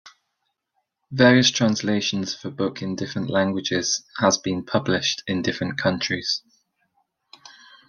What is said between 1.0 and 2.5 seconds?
Various translations of the